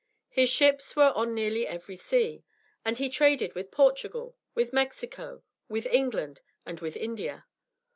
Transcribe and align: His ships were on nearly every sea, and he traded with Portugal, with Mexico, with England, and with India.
His 0.31 0.49
ships 0.49 0.95
were 0.95 1.11
on 1.11 1.35
nearly 1.35 1.67
every 1.67 1.95
sea, 1.95 2.43
and 2.83 2.97
he 2.97 3.07
traded 3.07 3.53
with 3.53 3.69
Portugal, 3.69 4.35
with 4.55 4.73
Mexico, 4.73 5.43
with 5.69 5.85
England, 5.85 6.41
and 6.65 6.79
with 6.79 6.97
India. 6.97 7.45